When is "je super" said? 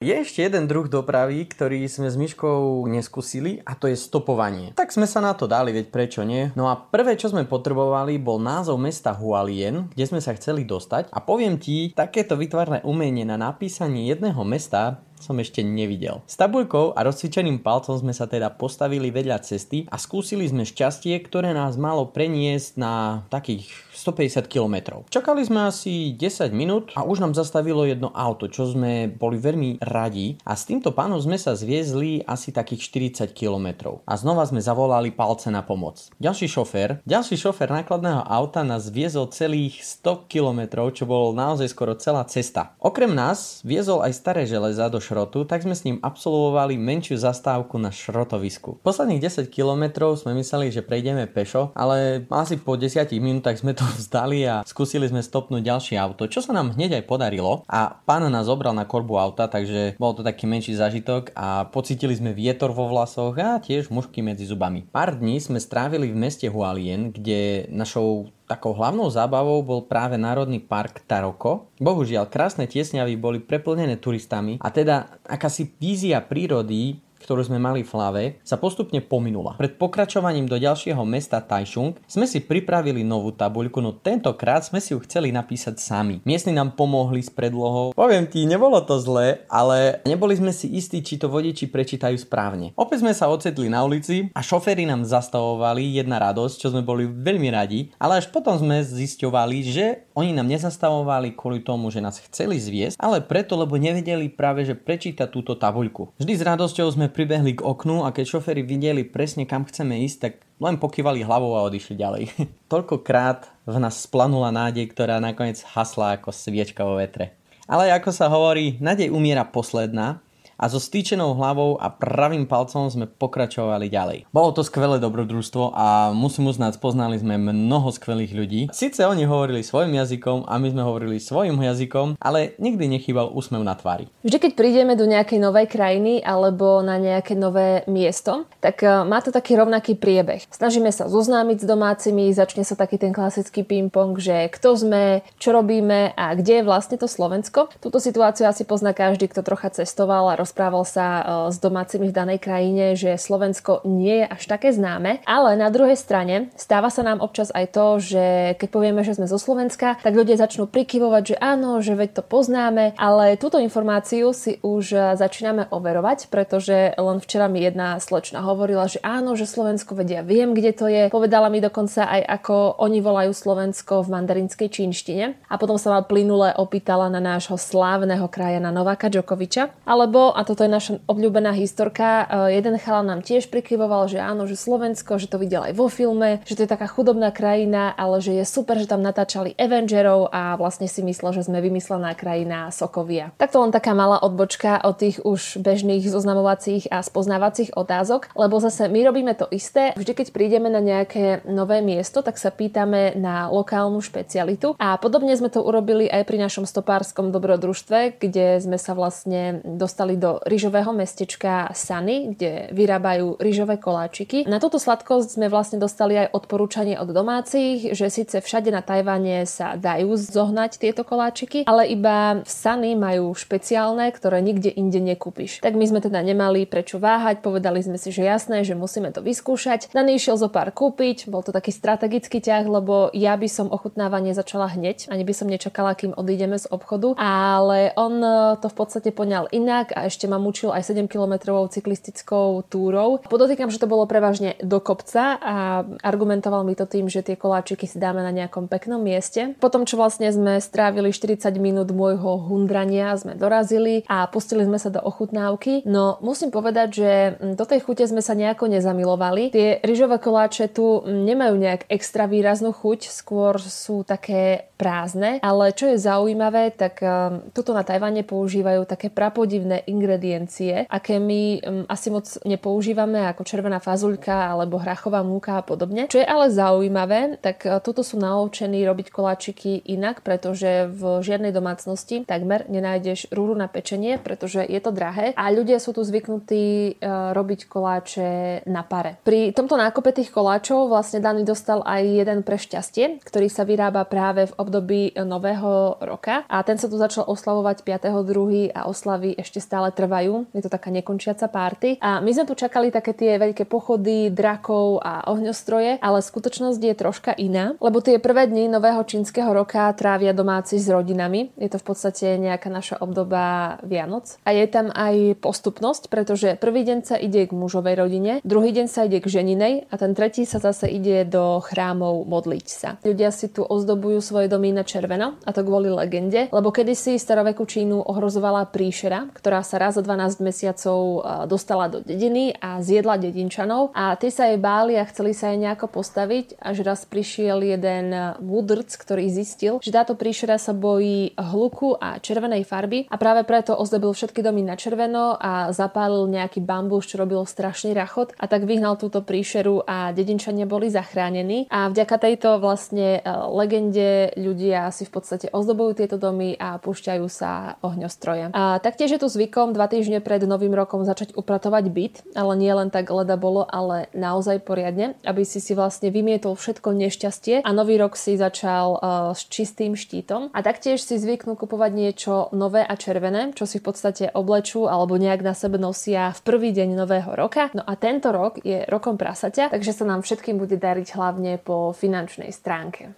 188.40-188.80